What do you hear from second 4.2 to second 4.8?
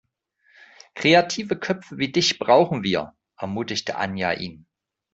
ihn.